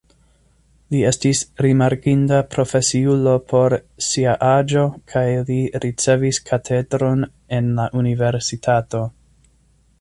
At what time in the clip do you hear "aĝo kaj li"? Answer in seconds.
4.49-5.61